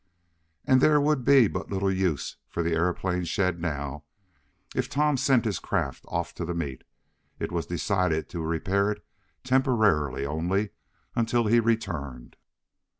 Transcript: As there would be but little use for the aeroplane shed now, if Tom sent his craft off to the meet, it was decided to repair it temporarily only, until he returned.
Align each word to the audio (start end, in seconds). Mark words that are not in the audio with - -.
As 0.65 0.81
there 0.81 0.99
would 0.99 1.23
be 1.23 1.47
but 1.47 1.69
little 1.69 1.91
use 1.91 2.37
for 2.49 2.63
the 2.63 2.73
aeroplane 2.73 3.23
shed 3.23 3.61
now, 3.61 4.03
if 4.73 4.89
Tom 4.89 5.15
sent 5.15 5.45
his 5.45 5.59
craft 5.59 6.05
off 6.07 6.33
to 6.33 6.43
the 6.43 6.55
meet, 6.55 6.83
it 7.37 7.51
was 7.51 7.67
decided 7.67 8.27
to 8.29 8.41
repair 8.41 8.89
it 8.89 9.05
temporarily 9.43 10.25
only, 10.25 10.71
until 11.15 11.45
he 11.45 11.59
returned. 11.59 12.35